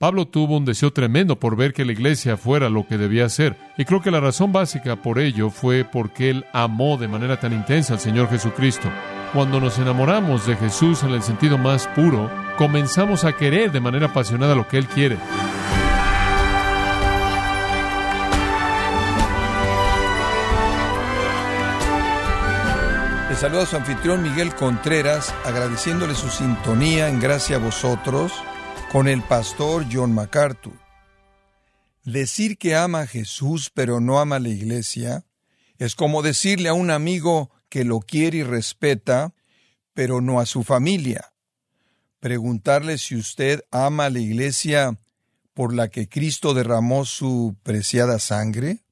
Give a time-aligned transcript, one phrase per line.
[0.00, 3.58] Pablo tuvo un deseo tremendo por ver que la iglesia fuera lo que debía ser.
[3.76, 7.52] Y creo que la razón básica por ello fue porque él amó de manera tan
[7.52, 8.88] intensa al Señor Jesucristo.
[9.34, 14.06] Cuando nos enamoramos de Jesús en el sentido más puro, comenzamos a querer de manera
[14.06, 15.18] apasionada lo que Él quiere.
[23.28, 28.32] Le saluda su anfitrión Miguel Contreras, agradeciéndole su sintonía en gracia a vosotros
[28.90, 30.72] con el pastor John MacArthur.
[32.04, 35.24] Decir que ama a Jesús pero no ama a la iglesia
[35.78, 39.32] es como decirle a un amigo que lo quiere y respeta,
[39.94, 41.32] pero no a su familia.
[42.18, 44.98] Preguntarle si usted ama a la iglesia
[45.54, 48.84] por la que Cristo derramó su preciada sangre.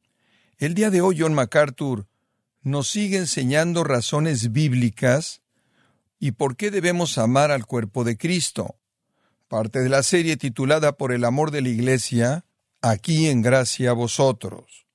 [0.58, 2.06] El día de hoy John MacArthur
[2.62, 5.42] nos sigue enseñando razones bíblicas
[6.20, 8.77] y por qué debemos amar al cuerpo de Cristo
[9.48, 12.44] parte de la serie titulada Por el amor de la Iglesia,
[12.82, 14.86] aquí en gracia a vosotros.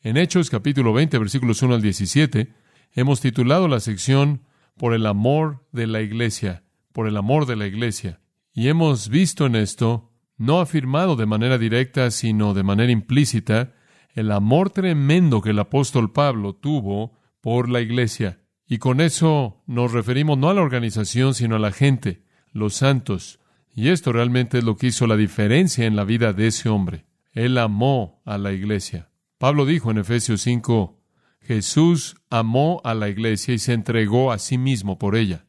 [0.00, 2.54] En Hechos capítulo 20 versículos 1 al 17,
[2.92, 4.44] hemos titulado la sección
[4.76, 8.20] Por el amor de la Iglesia, por el amor de la Iglesia.
[8.52, 13.74] Y hemos visto en esto, no afirmado de manera directa, sino de manera implícita,
[14.14, 18.40] el amor tremendo que el apóstol Pablo tuvo por la Iglesia.
[18.66, 22.22] Y con eso nos referimos no a la organización, sino a la gente,
[22.52, 23.39] los santos,
[23.74, 27.04] y esto realmente es lo que hizo la diferencia en la vida de ese hombre.
[27.32, 29.10] Él amó a la iglesia.
[29.38, 30.98] Pablo dijo en Efesios 5,
[31.40, 35.46] Jesús amó a la iglesia y se entregó a sí mismo por ella.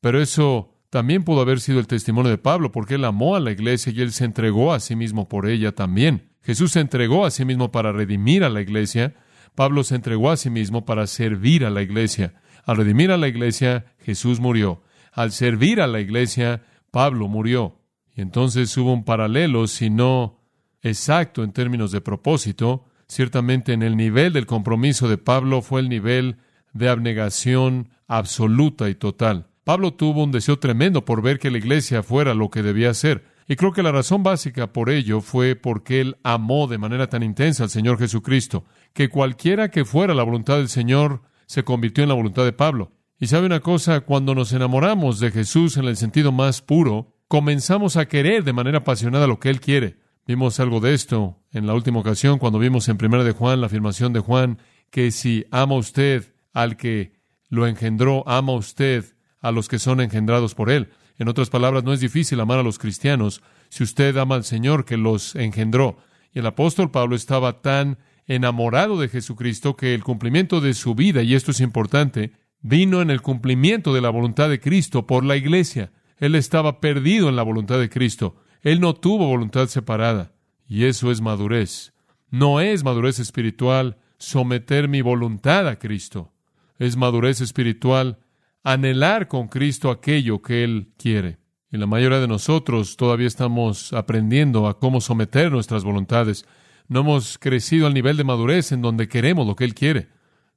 [0.00, 3.50] Pero eso también pudo haber sido el testimonio de Pablo, porque él amó a la
[3.50, 6.30] iglesia y él se entregó a sí mismo por ella también.
[6.42, 9.14] Jesús se entregó a sí mismo para redimir a la iglesia.
[9.54, 12.34] Pablo se entregó a sí mismo para servir a la iglesia.
[12.64, 14.82] Al redimir a la iglesia, Jesús murió.
[15.12, 16.62] Al servir a la iglesia,
[16.98, 17.78] Pablo murió.
[18.16, 20.40] Y entonces hubo un paralelo, si no
[20.82, 25.88] exacto en términos de propósito, ciertamente en el nivel del compromiso de Pablo fue el
[25.88, 26.38] nivel
[26.72, 29.46] de abnegación absoluta y total.
[29.62, 33.26] Pablo tuvo un deseo tremendo por ver que la iglesia fuera lo que debía ser.
[33.46, 37.22] Y creo que la razón básica por ello fue porque él amó de manera tan
[37.22, 42.08] intensa al Señor Jesucristo, que cualquiera que fuera la voluntad del Señor se convirtió en
[42.08, 42.90] la voluntad de Pablo.
[43.20, 47.96] Y sabe una cosa, cuando nos enamoramos de Jesús en el sentido más puro, comenzamos
[47.96, 49.96] a querer de manera apasionada lo que Él quiere.
[50.24, 53.66] Vimos algo de esto en la última ocasión cuando vimos en Primera de Juan la
[53.66, 54.58] afirmación de Juan
[54.90, 57.12] que si ama usted al que
[57.48, 59.04] lo engendró, ama usted
[59.40, 60.90] a los que son engendrados por Él.
[61.18, 64.84] En otras palabras, no es difícil amar a los cristianos si usted ama al Señor
[64.84, 65.98] que los engendró.
[66.32, 67.98] Y el apóstol Pablo estaba tan
[68.28, 73.10] enamorado de Jesucristo que el cumplimiento de su vida, y esto es importante, vino en
[73.10, 75.92] el cumplimiento de la voluntad de Cristo por la iglesia.
[76.18, 78.36] Él estaba perdido en la voluntad de Cristo.
[78.62, 80.32] Él no tuvo voluntad separada.
[80.66, 81.94] Y eso es madurez.
[82.30, 86.32] No es madurez espiritual someter mi voluntad a Cristo.
[86.78, 88.18] Es madurez espiritual
[88.62, 91.38] anhelar con Cristo aquello que Él quiere.
[91.70, 96.46] Y la mayoría de nosotros todavía estamos aprendiendo a cómo someter nuestras voluntades.
[96.88, 100.08] No hemos crecido al nivel de madurez en donde queremos lo que Él quiere.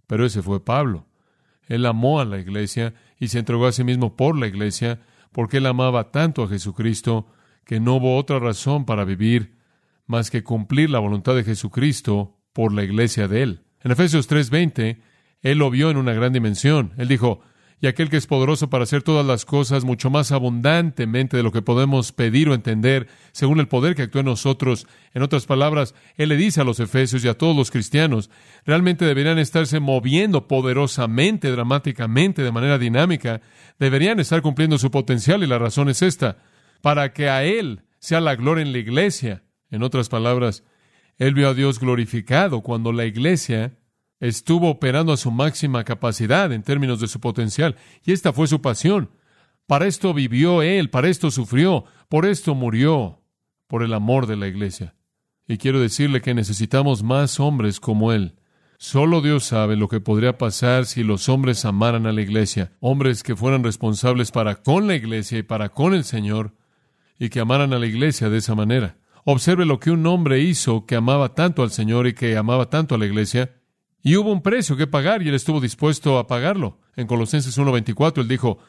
[0.07, 1.05] Pero ese fue Pablo.
[1.71, 4.99] Él amó a la iglesia y se entregó a sí mismo por la iglesia,
[5.31, 7.27] porque él amaba tanto a Jesucristo
[7.63, 9.55] que no hubo otra razón para vivir
[10.05, 13.61] más que cumplir la voluntad de Jesucristo por la iglesia de él.
[13.85, 15.01] En Efesios 3:20,
[15.43, 16.91] él lo vio en una gran dimensión.
[16.97, 17.39] Él dijo,
[17.81, 21.51] y aquel que es poderoso para hacer todas las cosas mucho más abundantemente de lo
[21.51, 24.85] que podemos pedir o entender, según el poder que actúa en nosotros.
[25.15, 28.29] En otras palabras, Él le dice a los efesios y a todos los cristianos,
[28.65, 33.41] realmente deberían estarse moviendo poderosamente, dramáticamente, de manera dinámica,
[33.79, 36.37] deberían estar cumpliendo su potencial y la razón es esta,
[36.81, 39.43] para que a Él sea la gloria en la iglesia.
[39.71, 40.63] En otras palabras,
[41.17, 43.73] Él vio a Dios glorificado cuando la iglesia
[44.21, 48.61] estuvo operando a su máxima capacidad en términos de su potencial, y esta fue su
[48.61, 49.09] pasión.
[49.67, 53.21] Para esto vivió él, para esto sufrió, por esto murió,
[53.67, 54.95] por el amor de la iglesia.
[55.47, 58.35] Y quiero decirle que necesitamos más hombres como él.
[58.77, 63.21] Solo Dios sabe lo que podría pasar si los hombres amaran a la iglesia, hombres
[63.23, 66.55] que fueran responsables para con la iglesia y para con el Señor,
[67.19, 68.97] y que amaran a la iglesia de esa manera.
[69.23, 72.95] Observe lo que un hombre hizo que amaba tanto al Señor y que amaba tanto
[72.95, 73.60] a la iglesia,
[74.03, 76.79] y hubo un precio que pagar y él estuvo dispuesto a pagarlo.
[76.95, 78.59] En Colosenses 1.24 él dijo,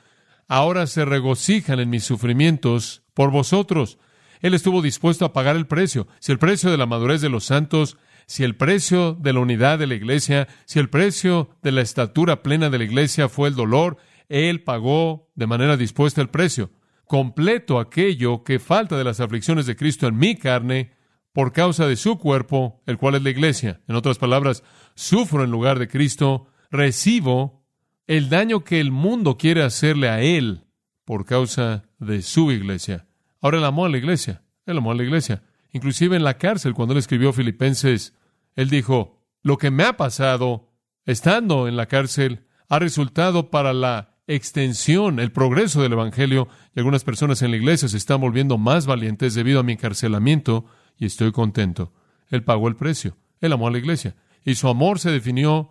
[0.49, 3.99] ahora se regocijan en mis sufrimientos por vosotros.
[4.41, 6.09] Él estuvo dispuesto a pagar el precio.
[6.19, 7.97] Si el precio de la madurez de los santos,
[8.27, 12.43] si el precio de la unidad de la iglesia, si el precio de la estatura
[12.43, 13.97] plena de la iglesia fue el dolor,
[14.29, 16.71] él pagó de manera dispuesta el precio.
[17.07, 20.93] completo aquello que falta de las aflicciones de Cristo en mi carne
[21.33, 23.81] por causa de su cuerpo, el cual es la iglesia.
[23.89, 24.63] En otras palabras,
[24.95, 27.65] sufro en lugar de Cristo, recibo
[28.07, 30.65] el daño que el mundo quiere hacerle a él
[31.05, 33.07] por causa de su iglesia.
[33.41, 35.43] Ahora él amó a la iglesia, él amó a la iglesia.
[35.73, 38.15] Inclusive en la cárcel, cuando él escribió Filipenses,
[38.55, 40.71] él dijo, lo que me ha pasado
[41.07, 47.05] estando en la cárcel ha resultado para la extensión, el progreso del Evangelio, y algunas
[47.05, 50.67] personas en la iglesia se están volviendo más valientes debido a mi encarcelamiento,
[50.99, 51.93] y estoy contento.
[52.29, 55.71] Él pagó el precio, él amó a la iglesia, y su amor se definió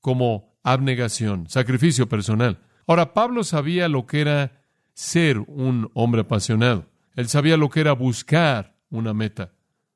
[0.00, 2.60] como abnegación, sacrificio personal.
[2.86, 4.64] Ahora, Pablo sabía lo que era
[4.94, 6.86] ser un hombre apasionado.
[7.14, 9.52] Él sabía lo que era buscar una meta.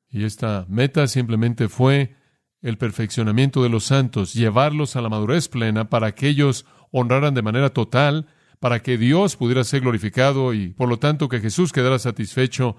[0.09, 2.15] Y esta meta simplemente fue
[2.61, 7.41] el perfeccionamiento de los santos, llevarlos a la madurez plena para que ellos honraran de
[7.41, 8.27] manera total,
[8.59, 12.77] para que Dios pudiera ser glorificado y por lo tanto que Jesús quedara satisfecho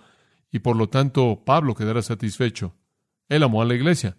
[0.51, 2.75] y por lo tanto Pablo quedara satisfecho.
[3.29, 4.17] Él amó a la iglesia.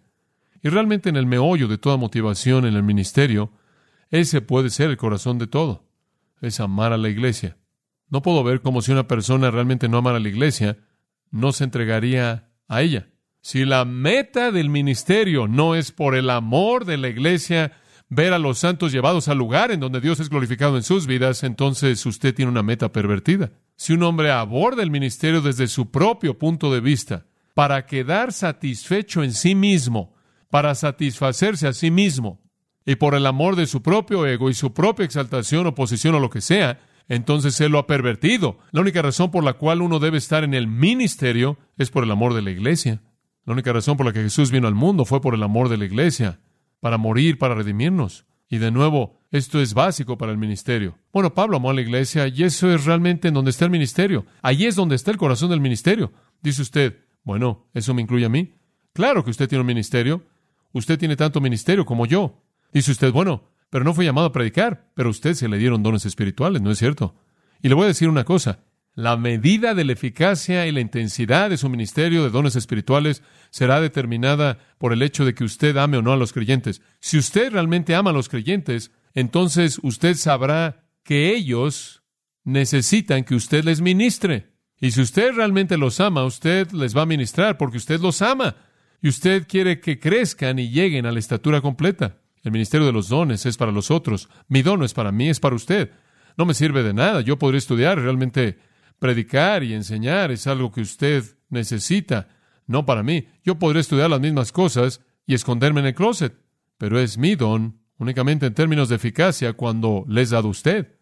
[0.62, 3.52] Y realmente en el meollo de toda motivación en el ministerio,
[4.10, 5.84] ese puede ser el corazón de todo.
[6.40, 7.56] Es amar a la iglesia.
[8.08, 10.78] No puedo ver cómo si una persona realmente no amara a la iglesia,
[11.30, 13.08] no se entregaría a ella.
[13.40, 17.72] Si la meta del ministerio no es por el amor de la iglesia,
[18.08, 21.42] ver a los santos llevados al lugar en donde Dios es glorificado en sus vidas,
[21.44, 23.52] entonces usted tiene una meta pervertida.
[23.76, 29.22] Si un hombre aborda el ministerio desde su propio punto de vista, para quedar satisfecho
[29.22, 30.14] en sí mismo,
[30.50, 32.40] para satisfacerse a sí mismo,
[32.86, 36.20] y por el amor de su propio ego y su propia exaltación o posición o
[36.20, 38.58] lo que sea, entonces él lo ha pervertido.
[38.70, 42.10] La única razón por la cual uno debe estar en el ministerio es por el
[42.10, 43.02] amor de la iglesia.
[43.44, 45.76] La única razón por la que Jesús vino al mundo fue por el amor de
[45.76, 46.40] la iglesia,
[46.80, 48.26] para morir, para redimirnos.
[48.48, 50.98] Y de nuevo, esto es básico para el ministerio.
[51.12, 54.24] Bueno, Pablo amó a la iglesia y eso es realmente en donde está el ministerio.
[54.42, 56.12] Allí es donde está el corazón del ministerio.
[56.40, 58.54] Dice usted, bueno, ¿eso me incluye a mí?
[58.94, 60.24] Claro que usted tiene un ministerio.
[60.72, 62.42] Usted tiene tanto ministerio como yo.
[62.72, 65.82] Dice usted, bueno, pero no fue llamado a predicar, pero a usted se le dieron
[65.82, 67.14] dones espirituales, ¿no es cierto?
[67.60, 68.60] Y le voy a decir una cosa,
[68.98, 73.80] la medida de la eficacia y la intensidad de su ministerio de dones espirituales será
[73.80, 76.82] determinada por el hecho de que usted ame o no a los creyentes.
[76.98, 82.02] Si usted realmente ama a los creyentes, entonces usted sabrá que ellos
[82.42, 84.48] necesitan que usted les ministre.
[84.80, 88.56] Y si usted realmente los ama, usted les va a ministrar porque usted los ama.
[89.00, 92.18] Y usted quiere que crezcan y lleguen a la estatura completa.
[92.42, 94.28] El ministerio de los dones es para los otros.
[94.48, 95.92] Mi don no es para mí, es para usted.
[96.36, 97.20] No me sirve de nada.
[97.20, 98.58] Yo podré estudiar, realmente
[98.98, 102.28] predicar y enseñar es algo que usted necesita,
[102.66, 103.28] no para mí.
[103.44, 106.34] Yo podré estudiar las mismas cosas y esconderme en el closet,
[106.76, 110.98] pero es mi don únicamente en términos de eficacia cuando les he dado usted.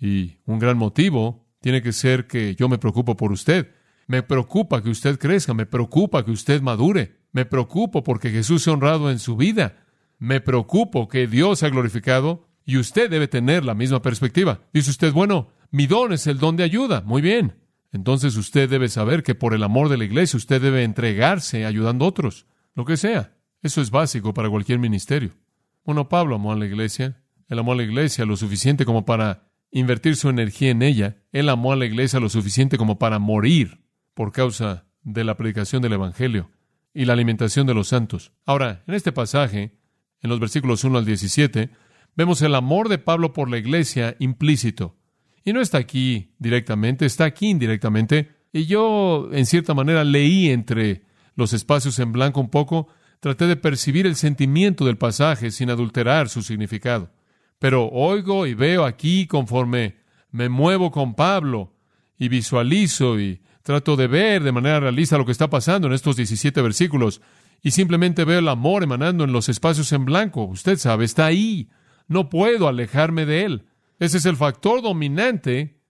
[0.00, 3.72] Y un gran motivo tiene que ser que yo me preocupo por usted.
[4.06, 8.72] Me preocupa que usted crezca, me preocupa que usted madure, me preocupo porque Jesús sea
[8.72, 9.84] honrado en su vida.
[10.18, 14.60] Me preocupo que Dios ha glorificado y usted debe tener la misma perspectiva.
[14.72, 17.02] Dice usted, bueno, mi don es el don de ayuda.
[17.02, 17.56] Muy bien.
[17.92, 22.04] Entonces usted debe saber que por el amor de la iglesia usted debe entregarse ayudando
[22.04, 23.36] a otros, lo que sea.
[23.62, 25.32] Eso es básico para cualquier ministerio.
[25.84, 27.22] Bueno, Pablo amó a la iglesia.
[27.48, 31.16] Él amó a la iglesia lo suficiente como para invertir su energía en ella.
[31.32, 33.80] Él amó a la iglesia lo suficiente como para morir
[34.14, 36.50] por causa de la predicación del Evangelio
[36.92, 38.32] y la alimentación de los santos.
[38.44, 39.78] Ahora, en este pasaje,
[40.20, 41.70] en los versículos 1 al 17,
[42.14, 44.97] vemos el amor de Pablo por la iglesia implícito.
[45.48, 48.32] Y no está aquí directamente, está aquí indirectamente.
[48.52, 51.04] Y yo, en cierta manera, leí entre
[51.36, 52.88] los espacios en blanco un poco,
[53.20, 57.10] traté de percibir el sentimiento del pasaje sin adulterar su significado.
[57.58, 59.96] Pero oigo y veo aquí conforme
[60.30, 61.72] me muevo con Pablo
[62.18, 66.16] y visualizo y trato de ver de manera realista lo que está pasando en estos
[66.16, 67.22] 17 versículos
[67.62, 70.44] y simplemente veo el amor emanando en los espacios en blanco.
[70.44, 71.70] Usted sabe, está ahí.
[72.06, 73.67] No puedo alejarme de él.
[73.98, 75.80] Ese es el factor dominante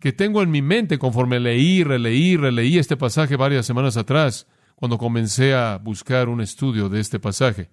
[0.00, 4.96] que tengo en mi mente conforme leí, releí, releí este pasaje varias semanas atrás, cuando
[4.96, 7.68] comencé a buscar un estudio de este pasaje.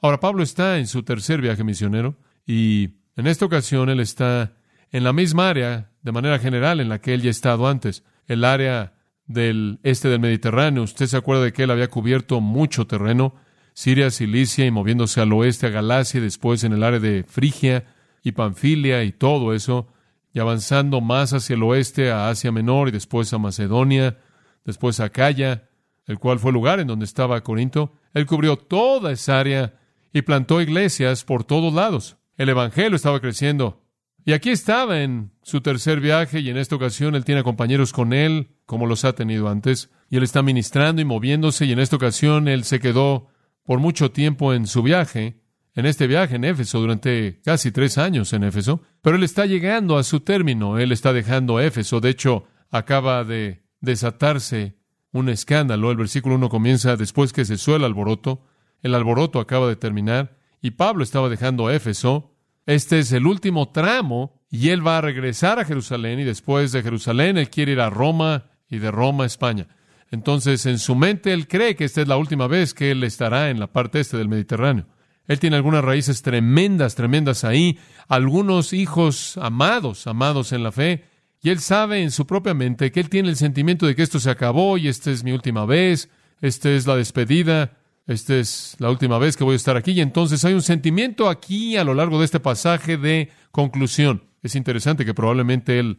[0.00, 4.52] Ahora, Pablo está en su tercer viaje misionero y en esta ocasión él está
[4.92, 8.04] en la misma área, de manera general, en la que él ya ha estado antes,
[8.26, 8.94] el área
[9.26, 10.84] del este del Mediterráneo.
[10.84, 13.34] Usted se acuerda de que él había cubierto mucho terreno,
[13.72, 17.84] Siria, Cilicia y moviéndose al oeste a Galacia y después en el área de Frigia
[18.24, 19.86] y Panfilia y todo eso,
[20.32, 24.18] y avanzando más hacia el oeste a Asia Menor y después a Macedonia,
[24.64, 25.68] después a Acaya,
[26.06, 27.92] el cual fue el lugar en donde estaba Corinto.
[28.14, 29.78] Él cubrió toda esa área
[30.12, 32.16] y plantó iglesias por todos lados.
[32.36, 33.84] El Evangelio estaba creciendo
[34.24, 38.12] Y aquí estaba en su tercer viaje y en esta ocasión él tiene compañeros con
[38.12, 41.96] él, como los ha tenido antes, y él está ministrando y moviéndose y en esta
[41.96, 43.28] ocasión él se quedó
[43.64, 45.43] por mucho tiempo en su viaje,
[45.74, 49.98] en este viaje en Éfeso durante casi tres años en Éfeso, pero él está llegando
[49.98, 54.76] a su término, él está dejando Éfeso, de hecho acaba de desatarse
[55.12, 58.44] un escándalo, el versículo 1 comienza después que cesó el alboroto,
[58.82, 64.40] el alboroto acaba de terminar y Pablo estaba dejando Éfeso, este es el último tramo
[64.50, 67.90] y él va a regresar a Jerusalén y después de Jerusalén él quiere ir a
[67.90, 69.68] Roma y de Roma a España.
[70.10, 73.50] Entonces, en su mente, él cree que esta es la última vez que él estará
[73.50, 74.86] en la parte este del Mediterráneo.
[75.26, 77.78] Él tiene algunas raíces tremendas, tremendas ahí,
[78.08, 81.04] algunos hijos amados, amados en la fe,
[81.42, 84.18] y él sabe en su propia mente que él tiene el sentimiento de que esto
[84.18, 86.08] se acabó y esta es mi última vez,
[86.40, 87.76] esta es la despedida,
[88.06, 89.92] esta es la última vez que voy a estar aquí.
[89.92, 94.24] Y entonces hay un sentimiento aquí a lo largo de este pasaje de conclusión.
[94.42, 95.98] Es interesante que probablemente él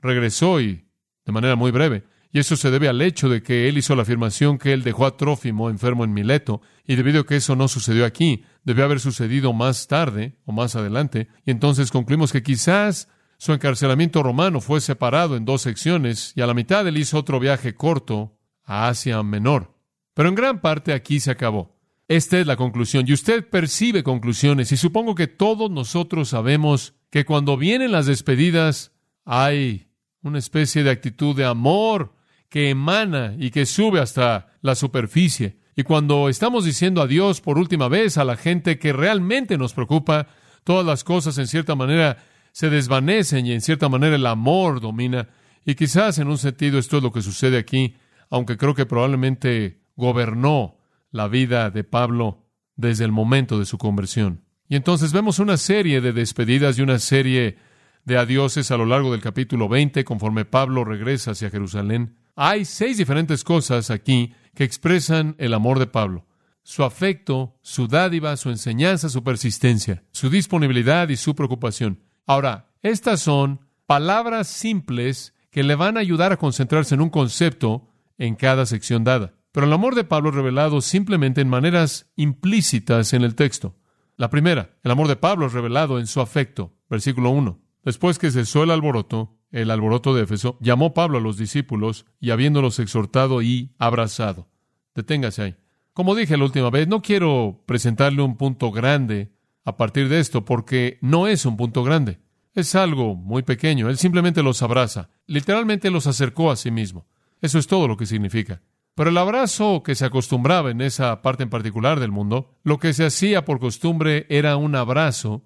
[0.00, 0.86] regresó y
[1.26, 2.04] de manera muy breve.
[2.32, 5.06] Y eso se debe al hecho de que él hizo la afirmación que él dejó
[5.06, 9.00] a Trófimo enfermo en Mileto, y debido a que eso no sucedió aquí, debió haber
[9.00, 13.08] sucedido más tarde o más adelante, y entonces concluimos que quizás
[13.38, 17.40] su encarcelamiento romano fue separado en dos secciones, y a la mitad él hizo otro
[17.40, 19.74] viaje corto a Asia Menor.
[20.14, 21.76] Pero en gran parte aquí se acabó.
[22.08, 23.04] Esta es la conclusión.
[23.06, 24.72] Y usted percibe conclusiones.
[24.72, 28.92] Y supongo que todos nosotros sabemos que cuando vienen las despedidas
[29.24, 29.88] hay
[30.22, 32.14] una especie de actitud de amor
[32.48, 35.58] que emana y que sube hasta la superficie.
[35.76, 40.28] Y cuando estamos diciendo adiós por última vez a la gente que realmente nos preocupa,
[40.64, 42.16] todas las cosas en cierta manera
[42.52, 45.28] se desvanecen y en cierta manera el amor domina.
[45.66, 47.94] Y quizás en un sentido esto es lo que sucede aquí,
[48.30, 50.78] aunque creo que probablemente gobernó
[51.10, 54.44] la vida de Pablo desde el momento de su conversión.
[54.70, 57.58] Y entonces vemos una serie de despedidas y una serie
[58.04, 62.16] de adioses a lo largo del capítulo 20, conforme Pablo regresa hacia Jerusalén.
[62.38, 66.26] Hay seis diferentes cosas aquí que expresan el amor de Pablo.
[66.62, 72.02] Su afecto, su dádiva, su enseñanza, su persistencia, su disponibilidad y su preocupación.
[72.26, 77.88] Ahora, estas son palabras simples que le van a ayudar a concentrarse en un concepto
[78.18, 79.32] en cada sección dada.
[79.52, 83.76] Pero el amor de Pablo es revelado simplemente en maneras implícitas en el texto.
[84.18, 86.74] La primera, el amor de Pablo es revelado en su afecto.
[86.90, 87.58] Versículo 1.
[87.82, 92.30] Después que cesó el alboroto, el alboroto de Éfeso, llamó Pablo a los discípulos y
[92.30, 94.48] habiéndolos exhortado y abrazado.
[94.94, 95.56] Deténgase ahí.
[95.92, 99.32] Como dije la última vez, no quiero presentarle un punto grande
[99.64, 102.20] a partir de esto, porque no es un punto grande.
[102.54, 103.88] Es algo muy pequeño.
[103.88, 105.10] Él simplemente los abraza.
[105.26, 107.06] Literalmente los acercó a sí mismo.
[107.40, 108.62] Eso es todo lo que significa.
[108.94, 112.94] Pero el abrazo que se acostumbraba en esa parte en particular del mundo, lo que
[112.94, 115.44] se hacía por costumbre era un abrazo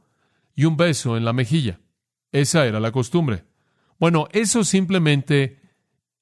[0.55, 1.81] y un beso en la mejilla.
[2.31, 3.45] Esa era la costumbre.
[4.01, 5.61] Bueno, eso simplemente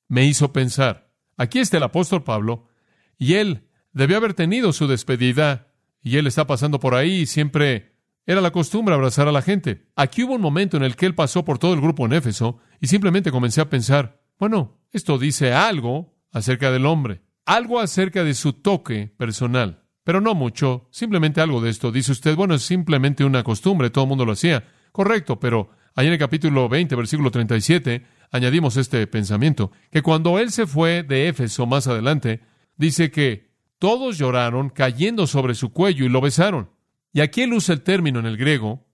[0.09, 1.13] me hizo pensar.
[1.37, 2.67] Aquí está el apóstol Pablo
[3.17, 5.69] y él debió haber tenido su despedida
[6.03, 7.95] y él está pasando por ahí y siempre
[8.27, 9.87] era la costumbre abrazar a la gente.
[9.95, 12.59] Aquí hubo un momento en el que él pasó por todo el grupo en Éfeso
[12.81, 18.35] y simplemente comencé a pensar, bueno, esto dice algo acerca del hombre, algo acerca de
[18.35, 21.93] su toque personal, pero no mucho, simplemente algo de esto.
[21.93, 24.65] Dice usted, bueno, es simplemente una costumbre, todo el mundo lo hacía.
[24.91, 30.53] Correcto, pero ahí en el capítulo 20, versículo 37, añadimos este pensamiento, que cuando él
[30.53, 32.41] se fue de Éfeso más adelante,
[32.77, 33.51] dice que
[33.81, 36.71] todos lloraron cayendo sobre su cuello y lo besaron.
[37.13, 38.87] Y aquí él usa el término en el griego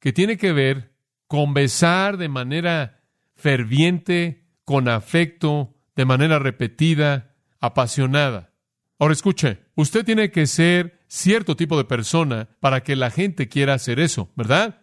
[0.00, 0.96] que tiene que ver
[1.28, 3.04] con besar de manera
[3.36, 8.52] ferviente, con afecto, de manera repetida, apasionada.
[8.98, 13.74] Ahora escuche, usted tiene que ser cierto tipo de persona para que la gente quiera
[13.74, 14.80] hacer eso, ¿verdad?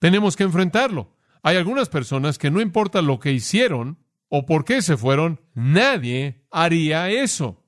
[0.00, 1.16] Tenemos que enfrentarlo.
[1.42, 6.46] Hay algunas personas que no importa lo que hicieron o por qué se fueron, nadie
[6.50, 7.64] haría eso.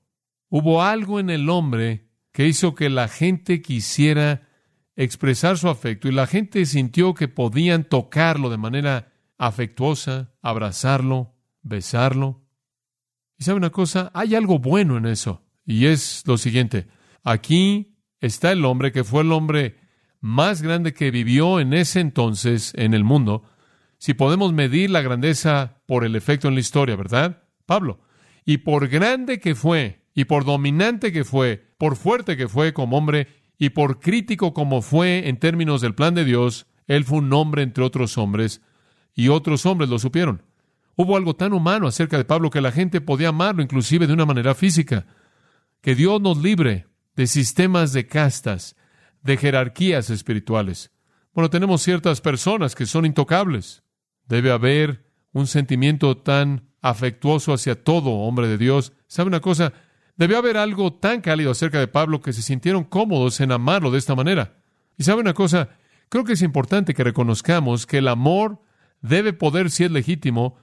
[0.49, 4.49] Hubo algo en el hombre que hizo que la gente quisiera
[4.95, 12.47] expresar su afecto y la gente sintió que podían tocarlo de manera afectuosa, abrazarlo, besarlo.
[13.37, 15.43] Y sabe una cosa, hay algo bueno en eso.
[15.65, 16.87] Y es lo siguiente,
[17.23, 19.82] aquí está el hombre que fue el hombre
[20.23, 23.43] más grande que vivió en ese entonces en el mundo,
[23.97, 27.43] si podemos medir la grandeza por el efecto en la historia, ¿verdad?
[27.65, 27.99] Pablo.
[28.45, 32.97] Y por grande que fue, y por dominante que fue, por fuerte que fue como
[32.97, 33.27] hombre,
[33.57, 37.61] y por crítico como fue en términos del plan de Dios, él fue un hombre
[37.61, 38.61] entre otros hombres,
[39.13, 40.41] y otros hombres lo supieron.
[40.95, 44.25] Hubo algo tan humano acerca de Pablo que la gente podía amarlo inclusive de una
[44.25, 45.05] manera física.
[45.81, 46.87] Que Dios nos libre
[47.17, 48.77] de sistemas de castas,
[49.23, 50.91] de jerarquías espirituales,
[51.33, 53.81] Bueno, tenemos ciertas personas que son intocables.
[54.27, 58.93] Debe haber un sentimiento tan afectuoso hacia todo hombre de Dios.
[59.07, 59.73] ¿Sabe una cosa?
[60.15, 63.97] Debió haber algo tan cálido acerca de Pablo que se sintieron cómodos en amarlo de
[63.97, 64.57] esta manera.
[64.95, 65.69] Y sabe una cosa,
[66.09, 68.61] creo que es importante que reconozcamos que el amor
[69.01, 70.57] debe poder, si es legítimo,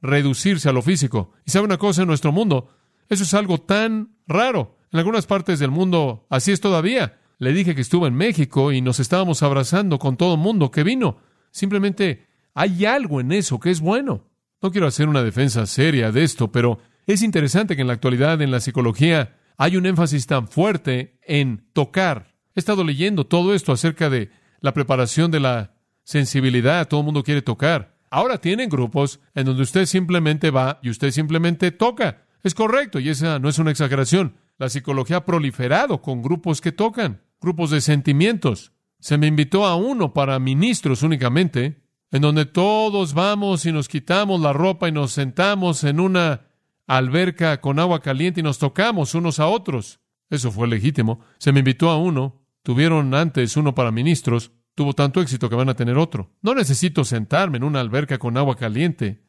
[0.00, 1.32] reducirse a lo físico.
[1.44, 2.70] Y sabe una cosa, en nuestro mundo,
[3.10, 4.78] eso es algo tan raro.
[4.90, 7.18] En algunas partes del mundo así es todavía.
[7.38, 10.84] Le dije que estuvo en México y nos estábamos abrazando con todo el mundo que
[10.84, 11.18] vino.
[11.50, 14.24] Simplemente hay algo en eso que es bueno.
[14.62, 18.40] No quiero hacer una defensa seria de esto, pero es interesante que en la actualidad
[18.40, 22.34] en la psicología hay un énfasis tan fuerte en tocar.
[22.54, 25.74] He estado leyendo todo esto acerca de la preparación de la
[26.04, 26.88] sensibilidad.
[26.88, 27.96] Todo el mundo quiere tocar.
[28.10, 32.24] Ahora tienen grupos en donde usted simplemente va y usted simplemente toca.
[32.44, 34.36] Es correcto y esa no es una exageración.
[34.56, 38.72] La psicología ha proliferado con grupos que tocan, grupos de sentimientos.
[39.00, 44.40] Se me invitó a uno para ministros únicamente, en donde todos vamos y nos quitamos
[44.40, 46.46] la ropa y nos sentamos en una
[46.86, 50.00] alberca con agua caliente y nos tocamos unos a otros.
[50.30, 51.20] Eso fue legítimo.
[51.38, 52.42] Se me invitó a uno.
[52.62, 54.52] Tuvieron antes uno para ministros.
[54.74, 56.32] Tuvo tanto éxito que van a tener otro.
[56.42, 59.22] No necesito sentarme en una alberca con agua caliente.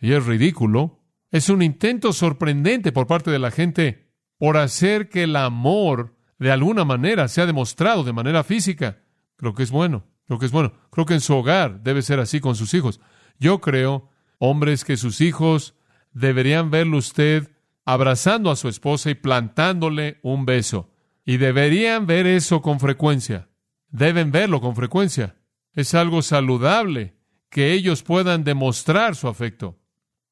[0.00, 1.00] Y es ridículo.
[1.30, 6.52] Es un intento sorprendente por parte de la gente por hacer que el amor de
[6.52, 8.98] alguna manera sea demostrado de manera física.
[9.36, 10.04] Creo que es bueno.
[10.26, 10.72] Creo que es bueno.
[10.90, 13.00] Creo que en su hogar debe ser así con sus hijos.
[13.38, 15.74] Yo creo, hombres, que sus hijos
[16.12, 17.50] deberían verlo usted
[17.84, 20.90] abrazando a su esposa y plantándole un beso.
[21.24, 23.48] Y deberían ver eso con frecuencia.
[23.88, 25.36] Deben verlo con frecuencia.
[25.72, 27.14] Es algo saludable
[27.50, 29.78] que ellos puedan demostrar su afecto.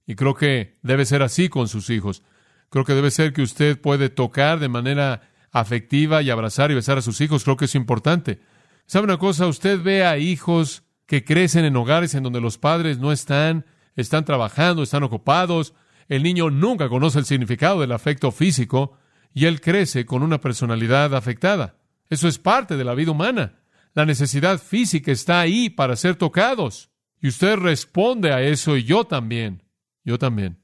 [0.07, 2.23] Y creo que debe ser así con sus hijos.
[2.69, 6.99] Creo que debe ser que usted puede tocar de manera afectiva y abrazar y besar
[6.99, 7.45] a sus hijos.
[7.45, 8.41] Creo que es importante.
[8.87, 9.47] ¿Sabe una cosa?
[9.47, 13.65] Usted ve a hijos que crecen en hogares en donde los padres no están
[13.97, 15.75] están trabajando, están ocupados.
[16.09, 18.99] El niño nunca conoce el significado del afecto físico
[19.33, 21.77] y él crece con una personalidad afectada.
[22.11, 23.55] Eso es parte de la vida humana.
[23.95, 26.91] La necesidad física está ahí para ser tocados.
[27.21, 29.63] Y usted responde a eso y yo también.
[30.05, 30.59] Yo también.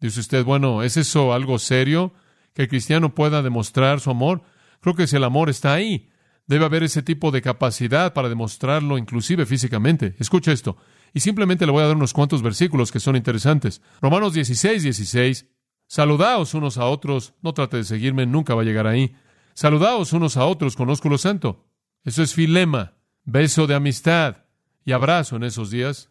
[0.00, 2.14] Dice usted, bueno, ¿es eso algo serio?
[2.54, 4.42] Que el cristiano pueda demostrar su amor.
[4.80, 6.08] Creo que si el amor está ahí,
[6.46, 10.16] debe haber ese tipo de capacidad para demostrarlo inclusive físicamente.
[10.18, 10.76] Escucha esto.
[11.14, 13.80] Y simplemente le voy a dar unos cuantos versículos que son interesantes.
[14.00, 15.46] Romanos 16, 16.
[15.86, 17.34] Saludaos unos a otros.
[17.42, 19.14] No trate de seguirme, nunca va a llegar ahí.
[19.54, 21.66] Saludaos unos a otros con ósculo santo.
[22.04, 24.44] Eso es filema, beso de amistad
[24.84, 26.10] y abrazo en esos días.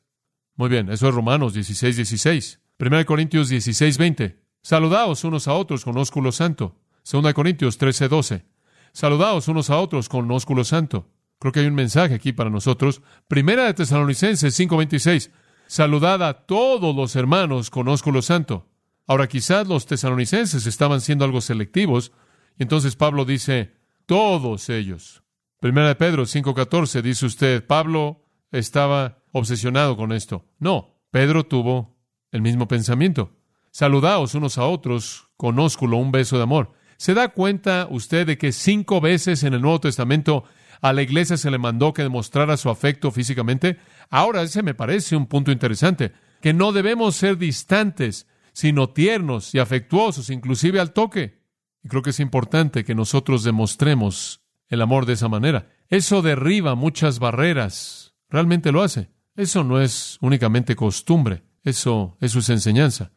[0.56, 2.60] Muy bien, eso es Romanos 16, 16.
[2.80, 4.47] 1 Corintios 16, 20.
[4.62, 6.76] Saludaos unos a otros con ósculo santo.
[7.10, 8.46] 2 Corintios 13, 12.
[8.92, 11.08] Saludaos unos a otros con ósculo santo.
[11.40, 13.02] Creo que hay un mensaje aquí para nosotros.
[13.28, 15.32] Primera de Tesalonicenses 5:26.
[15.68, 18.68] Saludad a todos los hermanos con ósculo santo.
[19.06, 22.12] Ahora quizás los tesalonicenses estaban siendo algo selectivos,
[22.58, 23.74] y entonces Pablo dice,
[24.06, 25.24] todos ellos.
[25.60, 30.46] Primera de Pedro 5:14 dice usted, Pablo estaba obsesionado con esto.
[30.60, 31.98] No, Pedro tuvo
[32.32, 33.37] el mismo pensamiento.
[33.78, 36.72] Saludaos unos a otros con ósculo, un beso de amor.
[36.98, 40.46] ¿Se da cuenta usted de que cinco veces en el Nuevo Testamento
[40.82, 43.78] a la iglesia se le mandó que demostrara su afecto físicamente.
[44.10, 46.12] Ahora ese me parece un punto interesante,
[46.42, 51.44] que no debemos ser distantes, sino tiernos y afectuosos, inclusive al toque.
[51.84, 55.70] Y creo que es importante que nosotros demostremos el amor de esa manera.
[55.88, 59.12] Eso derriba muchas barreras, realmente lo hace.
[59.36, 63.12] Eso no es únicamente costumbre, eso, eso es enseñanza.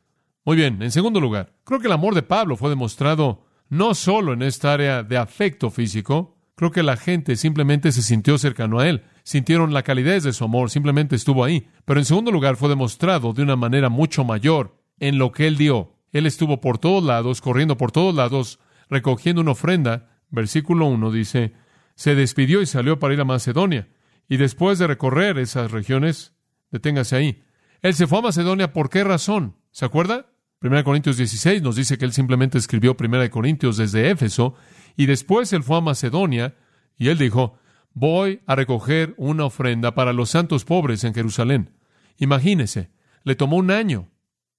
[0.45, 4.33] Muy bien, en segundo lugar, creo que el amor de Pablo fue demostrado no solo
[4.33, 8.87] en esta área de afecto físico, Creo que la gente simplemente se sintió cercano a
[8.87, 11.67] él, sintieron la calidez de su amor, simplemente estuvo ahí.
[11.87, 15.57] Pero en segundo lugar fue demostrado de una manera mucho mayor en lo que él
[15.57, 15.97] dio.
[16.13, 18.59] Él estuvo por todos lados, corriendo por todos lados,
[18.91, 20.21] recogiendo una ofrenda.
[20.29, 21.55] Versículo 1 dice,
[21.95, 23.89] se despidió y salió para ir a Macedonia.
[24.29, 26.35] Y después de recorrer esas regiones,
[26.71, 27.43] deténgase ahí.
[27.81, 29.57] Él se fue a Macedonia, ¿por qué razón?
[29.71, 30.30] ¿Se acuerda?
[30.63, 34.55] 1 Corintios 16 nos dice que él simplemente escribió 1 Corintios desde Éfeso
[34.95, 36.55] y después él fue a Macedonia
[36.99, 37.59] y él dijo,
[37.95, 41.71] voy a recoger una ofrenda para los santos pobres en Jerusalén.
[42.19, 42.91] Imagínese,
[43.25, 44.11] le tomó un año,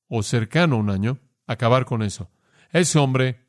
[0.08, 2.32] o cercano a un año, acabar con eso.
[2.72, 3.46] Ese hombre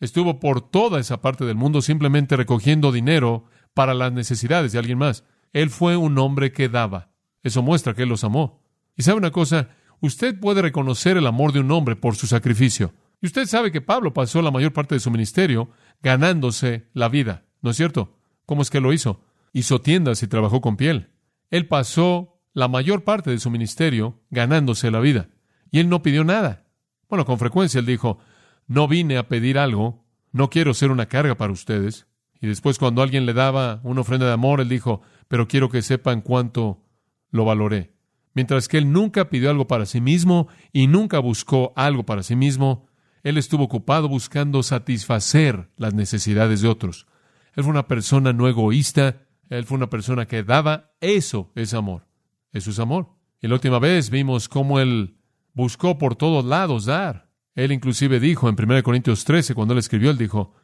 [0.00, 4.98] estuvo por toda esa parte del mundo simplemente recogiendo dinero para las necesidades de alguien
[4.98, 5.24] más.
[5.52, 7.12] Él fue un hombre que daba.
[7.44, 8.60] Eso muestra que él los amó.
[8.96, 9.68] Y sabe una cosa,
[10.02, 12.92] usted puede reconocer el amor de un hombre por su sacrificio.
[13.22, 15.70] Y usted sabe que Pablo pasó la mayor parte de su ministerio
[16.02, 18.18] ganándose la vida, ¿no es cierto?
[18.44, 19.24] ¿Cómo es que lo hizo?
[19.52, 21.10] Hizo tiendas y trabajó con piel.
[21.50, 25.28] Él pasó la mayor parte de su ministerio ganándose la vida.
[25.70, 26.66] Y él no pidió nada.
[27.08, 28.18] Bueno, con frecuencia él dijo,
[28.66, 32.06] no vine a pedir algo, no quiero ser una carga para ustedes.
[32.40, 35.82] Y después cuando alguien le daba una ofrenda de amor, él dijo, pero quiero que
[35.82, 36.82] sepan cuánto
[37.30, 37.92] lo valoré.
[38.34, 42.36] Mientras que él nunca pidió algo para sí mismo y nunca buscó algo para sí
[42.36, 42.86] mismo,
[43.22, 47.06] él estuvo ocupado buscando satisfacer las necesidades de otros.
[47.54, 52.06] Él fue una persona no egoísta, él fue una persona que daba, eso es amor.
[52.52, 53.08] Eso es amor.
[53.40, 55.16] Y la última vez vimos cómo él
[55.52, 57.30] buscó por todos lados dar.
[57.54, 60.54] Él inclusive dijo en 1 Corintios 13, cuando él escribió, él dijo,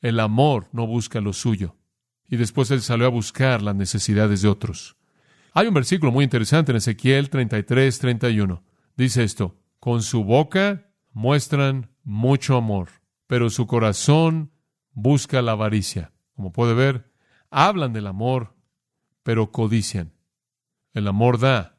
[0.00, 1.76] el amor no busca lo suyo.
[2.28, 4.95] Y después él salió a buscar las necesidades de otros.
[5.58, 8.62] Hay un versículo muy interesante en Ezequiel 33, 31.
[8.94, 12.90] Dice esto, con su boca muestran mucho amor,
[13.26, 14.52] pero su corazón
[14.92, 16.12] busca la avaricia.
[16.34, 17.10] Como puede ver,
[17.50, 18.54] hablan del amor,
[19.22, 20.12] pero codician.
[20.92, 21.78] El amor da.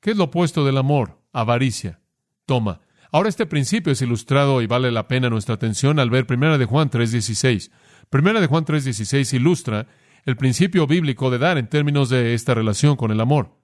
[0.00, 1.22] ¿Qué es lo opuesto del amor?
[1.32, 2.00] Avaricia.
[2.46, 2.80] Toma.
[3.12, 6.64] Ahora este principio es ilustrado y vale la pena nuestra atención al ver 1 de
[6.64, 7.70] Juan 3:16.
[8.10, 9.86] 1 de Juan 3:16 ilustra
[10.24, 13.58] el principio bíblico de dar en términos de esta relación con el amor.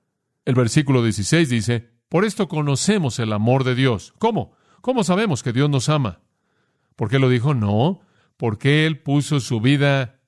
[0.44, 4.52] El versículo 16 dice, "Por esto conocemos el amor de Dios." ¿Cómo?
[4.80, 6.20] ¿Cómo sabemos que Dios nos ama?
[6.96, 7.54] ¿Por qué lo dijo?
[7.54, 8.00] No,
[8.36, 10.20] porque Él puso su vida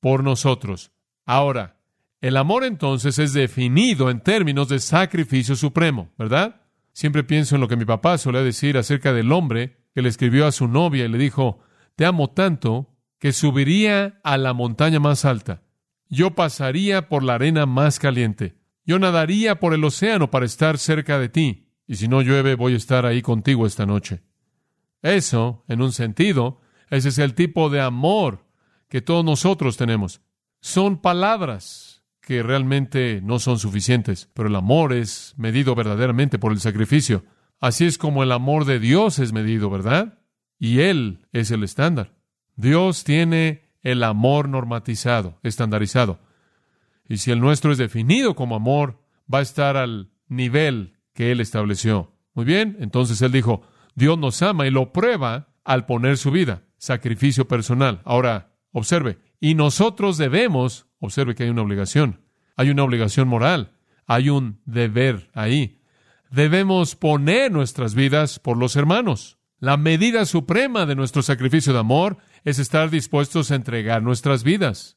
[0.00, 0.92] por nosotros.
[1.26, 1.80] Ahora,
[2.20, 6.62] el amor entonces es definido en términos de sacrificio supremo, ¿verdad?
[6.92, 10.46] Siempre pienso en lo que mi papá solía decir acerca del hombre que le escribió
[10.46, 11.60] a su novia y le dijo,
[11.96, 15.62] te amo tanto que subiría a la montaña más alta.
[16.10, 18.56] Yo pasaría por la arena más caliente.
[18.84, 22.74] Yo nadaría por el océano para estar cerca de ti y si no llueve voy
[22.74, 24.22] a estar ahí contigo esta noche.
[25.02, 28.44] Eso, en un sentido, ese es el tipo de amor
[28.88, 30.20] que todos nosotros tenemos.
[30.60, 36.60] Son palabras que realmente no son suficientes, pero el amor es medido verdaderamente por el
[36.60, 37.24] sacrificio.
[37.60, 40.18] Así es como el amor de Dios es medido, ¿verdad?
[40.58, 42.14] Y Él es el estándar.
[42.56, 46.18] Dios tiene el amor normatizado, estandarizado.
[47.08, 49.00] Y si el nuestro es definido como amor,
[49.32, 52.12] va a estar al nivel que Él estableció.
[52.34, 53.62] Muy bien, entonces Él dijo,
[53.94, 58.00] Dios nos ama y lo prueba al poner su vida, sacrificio personal.
[58.04, 62.20] Ahora, observe, y nosotros debemos, observe que hay una obligación,
[62.56, 63.72] hay una obligación moral,
[64.06, 65.80] hay un deber ahí.
[66.30, 69.39] Debemos poner nuestras vidas por los hermanos.
[69.60, 74.96] La medida suprema de nuestro sacrificio de amor es estar dispuestos a entregar nuestras vidas.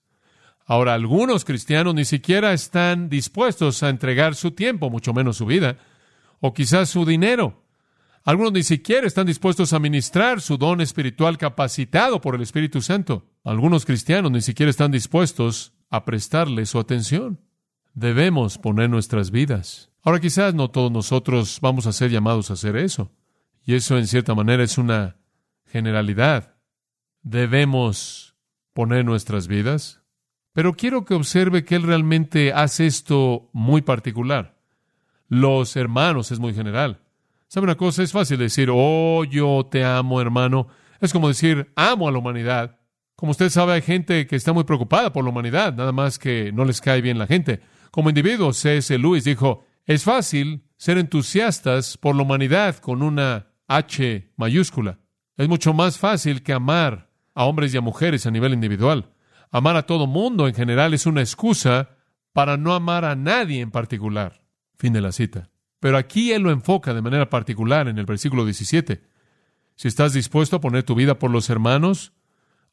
[0.66, 5.76] Ahora, algunos cristianos ni siquiera están dispuestos a entregar su tiempo, mucho menos su vida
[6.40, 7.66] o quizás su dinero.
[8.24, 13.26] Algunos ni siquiera están dispuestos a ministrar su don espiritual capacitado por el Espíritu Santo.
[13.44, 17.42] Algunos cristianos ni siquiera están dispuestos a prestarle su atención.
[17.94, 19.92] Debemos poner nuestras vidas.
[20.04, 23.12] Ahora quizás no todos nosotros vamos a ser llamados a hacer eso.
[23.66, 25.18] Y eso en cierta manera es una
[25.66, 26.56] generalidad.
[27.22, 28.36] Debemos
[28.74, 30.02] poner nuestras vidas.
[30.52, 34.54] Pero quiero que observe que Él realmente hace esto muy particular
[35.34, 37.00] los hermanos es muy general.
[37.48, 38.04] ¿Sabe una cosa?
[38.04, 40.68] Es fácil decir, oh, yo te amo, hermano.
[41.00, 42.80] Es como decir, amo a la humanidad.
[43.16, 46.52] Como usted sabe, hay gente que está muy preocupada por la humanidad, nada más que
[46.52, 47.62] no les cae bien la gente.
[47.92, 48.98] Como individuo, C.S.
[48.98, 55.00] Lewis dijo, es fácil ser entusiastas por la humanidad con una H mayúscula.
[55.36, 59.14] Es mucho más fácil que amar a hombres y a mujeres a nivel individual.
[59.52, 61.98] Amar a todo mundo en general es una excusa
[62.34, 64.44] para no amar a nadie en particular.
[64.78, 65.50] Fin de la cita.
[65.80, 69.02] Pero aquí él lo enfoca de manera particular en el versículo 17.
[69.76, 72.14] Si estás dispuesto a poner tu vida por los hermanos,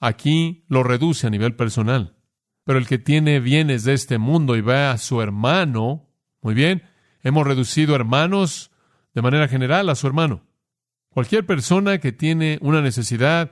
[0.00, 2.16] aquí lo reduce a nivel personal.
[2.64, 6.08] Pero el que tiene bienes de este mundo y ve a su hermano,
[6.42, 6.82] muy bien,
[7.22, 8.70] hemos reducido hermanos
[9.14, 10.49] de manera general a su hermano.
[11.12, 13.50] Cualquier persona que tiene una necesidad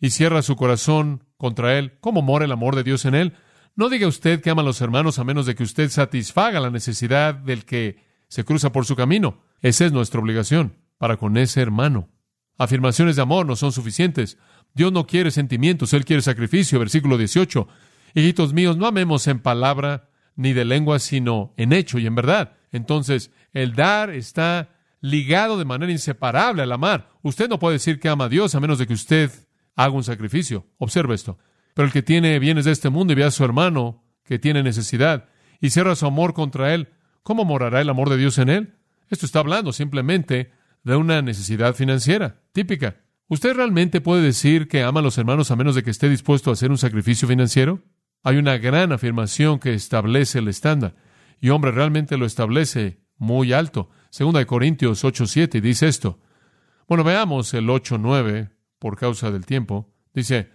[0.00, 3.32] y cierra su corazón contra él, ¿cómo mora el amor de Dios en él?
[3.74, 6.70] No diga usted que ama a los hermanos a menos de que usted satisfaga la
[6.70, 9.42] necesidad del que se cruza por su camino.
[9.60, 12.08] Esa es nuestra obligación para con ese hermano.
[12.56, 14.38] Afirmaciones de amor no son suficientes.
[14.72, 16.78] Dios no quiere sentimientos, Él quiere sacrificio.
[16.78, 17.68] Versículo 18.
[18.14, 22.52] Hijitos míos, no amemos en palabra ni de lengua, sino en hecho y en verdad.
[22.70, 24.75] Entonces, el dar está
[25.10, 27.10] ligado de manera inseparable al amar.
[27.22, 29.30] Usted no puede decir que ama a Dios a menos de que usted
[29.76, 30.66] haga un sacrificio.
[30.78, 31.38] Observe esto.
[31.74, 34.62] Pero el que tiene bienes de este mundo y ve a su hermano que tiene
[34.62, 35.28] necesidad
[35.60, 36.88] y cierra su amor contra él,
[37.22, 38.74] ¿cómo morará el amor de Dios en él?
[39.08, 40.50] Esto está hablando simplemente
[40.82, 42.96] de una necesidad financiera típica.
[43.28, 46.50] ¿Usted realmente puede decir que ama a los hermanos a menos de que esté dispuesto
[46.50, 47.82] a hacer un sacrificio financiero?
[48.22, 50.94] Hay una gran afirmación que establece el estándar.
[51.38, 53.90] y hombre realmente lo establece muy alto.
[54.10, 56.18] Segunda de Corintios 8:7 dice esto.
[56.88, 59.88] Bueno, veamos el 8:9 por causa del tiempo.
[60.14, 60.50] Dice,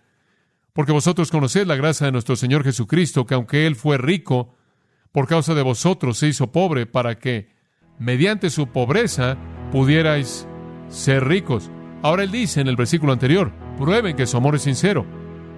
[0.74, 4.56] porque vosotros conocéis la gracia de nuestro Señor Jesucristo, que aunque Él fue rico,
[5.12, 7.54] por causa de vosotros se hizo pobre para que,
[8.00, 9.38] mediante su pobreza,
[9.72, 10.48] pudierais
[10.88, 11.70] ser ricos.
[12.02, 15.06] Ahora Él dice en el versículo anterior, prueben que su amor es sincero.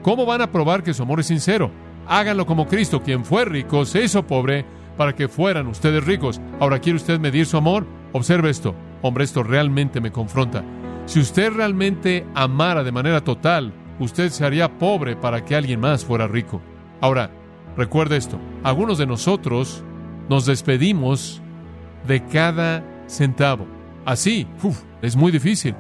[0.01, 1.71] ¿Cómo van a probar que su amor es sincero?
[2.07, 4.65] Háganlo como Cristo, quien fue rico, se hizo pobre
[4.97, 6.41] para que fueran ustedes ricos.
[6.59, 7.85] Ahora, ¿quiere usted medir su amor?
[8.11, 8.75] Observe esto.
[9.01, 10.63] Hombre, esto realmente me confronta.
[11.05, 16.05] Si usted realmente amara de manera total, usted se haría pobre para que alguien más
[16.05, 16.61] fuera rico.
[17.01, 17.29] Ahora,
[17.75, 18.39] recuerde esto.
[18.63, 19.83] Algunos de nosotros
[20.29, 21.41] nos despedimos
[22.07, 23.67] de cada centavo.
[24.05, 24.47] Así,
[25.01, 25.75] es muy difícil.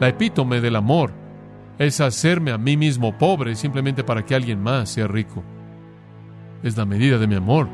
[0.00, 1.12] La epítome del amor
[1.78, 5.42] es hacerme a mí mismo pobre simplemente para que alguien más sea rico.
[6.62, 7.68] Es la medida de mi amor.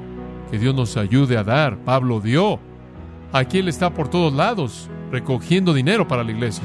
[0.50, 1.78] Que Dios nos ayude a dar.
[1.84, 2.58] Pablo dio.
[3.32, 6.64] Aquí Él está por todos lados, recogiendo dinero para la iglesia.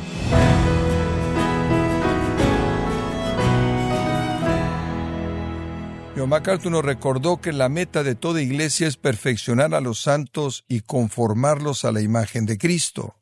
[6.17, 10.63] John MacArthur nos recordó que la meta de toda iglesia es perfeccionar a los santos
[10.69, 13.15] y conformarlos a la imagen de Cristo.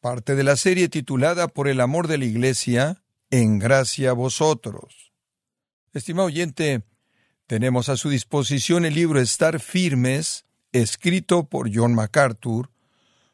[0.00, 5.12] Parte de la serie titulada Por el amor de la iglesia, en gracia a vosotros.
[5.94, 6.82] Estimado oyente,
[7.48, 12.70] tenemos a su disposición el libro Estar Firmes, escrito por John MacArthur,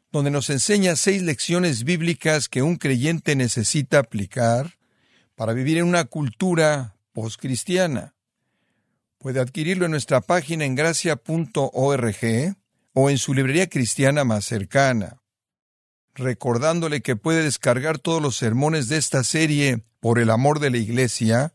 [0.09, 4.77] donde nos enseña seis lecciones bíblicas que un creyente necesita aplicar
[5.35, 8.15] para vivir en una cultura postcristiana.
[9.17, 12.55] Puede adquirirlo en nuestra página en gracia.org
[12.93, 15.21] o en su librería cristiana más cercana.
[16.13, 20.77] Recordándole que puede descargar todos los sermones de esta serie por el amor de la
[20.77, 21.54] Iglesia